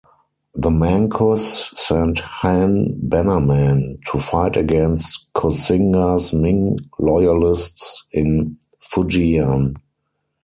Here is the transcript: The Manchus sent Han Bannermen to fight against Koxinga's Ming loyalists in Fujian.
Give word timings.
The 0.55 0.71
Manchus 0.71 1.69
sent 1.75 2.21
Han 2.21 2.99
Bannermen 3.07 3.99
to 4.07 4.17
fight 4.17 4.57
against 4.57 5.31
Koxinga's 5.33 6.33
Ming 6.33 6.75
loyalists 6.97 8.05
in 8.11 8.57
Fujian. 8.83 9.75